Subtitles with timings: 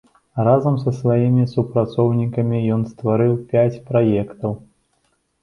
[0.45, 4.59] Разам са сваімі супрацоўнікамі ён стварыў пяць праектаў.